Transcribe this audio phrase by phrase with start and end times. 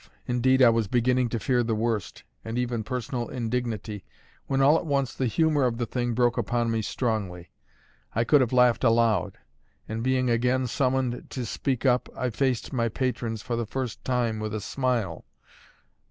[0.25, 4.03] Indeed, I was beginning to fear the worst, and even personal indignity,
[4.47, 7.51] when all at once the humour of the thing broke upon me strongly.
[8.15, 9.37] I could have laughed aloud;
[9.87, 14.39] and being again summoned to speak up, I faced my patrons for the first time
[14.39, 15.23] with a smile.